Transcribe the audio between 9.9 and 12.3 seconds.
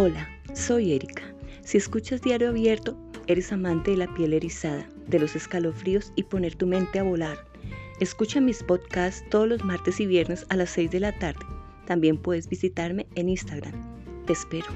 y viernes a las 6 de la tarde. También